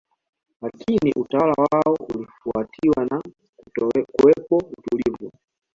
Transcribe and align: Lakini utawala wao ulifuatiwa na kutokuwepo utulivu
Lakini 0.61 1.13
utawala 1.15 1.53
wao 1.57 1.93
ulifuatiwa 2.15 3.05
na 3.05 3.21
kutokuwepo 3.57 4.57
utulivu 4.57 5.31